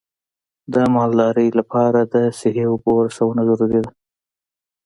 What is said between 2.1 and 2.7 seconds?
د صحي